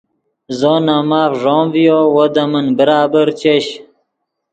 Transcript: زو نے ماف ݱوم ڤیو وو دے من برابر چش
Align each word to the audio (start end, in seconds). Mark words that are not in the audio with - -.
زو 0.57 0.73
نے 0.85 0.97
ماف 1.09 1.31
ݱوم 1.41 1.65
ڤیو 1.73 1.99
وو 2.13 2.25
دے 2.33 2.43
من 2.51 2.65
برابر 2.77 3.27
چش 3.39 3.65